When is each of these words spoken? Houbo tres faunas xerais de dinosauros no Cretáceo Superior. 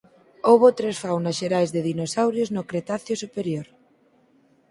Houbo 0.49 0.69
tres 0.79 0.95
faunas 1.03 1.37
xerais 1.39 1.69
de 1.75 1.81
dinosauros 1.89 2.47
no 2.55 2.67
Cretáceo 2.69 3.15
Superior. 3.23 3.67